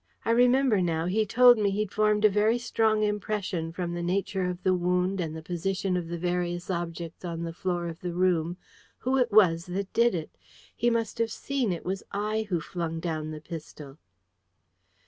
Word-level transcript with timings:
I 0.25 0.31
remember 0.31 0.81
now, 0.81 1.05
he 1.05 1.27
told 1.27 1.59
me 1.59 1.69
he'd 1.69 1.91
formed 1.91 2.25
a 2.25 2.29
very 2.31 2.57
strong 2.57 3.03
impression, 3.03 3.71
from 3.71 3.93
the 3.93 4.01
nature 4.01 4.45
of 4.49 4.63
the 4.63 4.73
wound 4.73 5.19
and 5.21 5.35
the 5.35 5.43
position 5.43 5.95
of 5.95 6.07
the 6.07 6.17
various 6.17 6.71
objects 6.71 7.23
on 7.23 7.43
the 7.43 7.53
floor 7.53 7.87
of 7.87 7.99
the 7.99 8.11
room, 8.11 8.57
who 8.97 9.15
it 9.17 9.31
was 9.31 9.67
that 9.67 9.93
did 9.93 10.15
it! 10.15 10.31
He 10.75 10.89
must 10.89 11.19
have 11.19 11.29
seen 11.31 11.71
it 11.71 11.85
was 11.85 12.01
I 12.11 12.47
who 12.49 12.59
flung 12.59 12.99
down 12.99 13.29
the 13.29 13.41
pistol." 13.41 13.99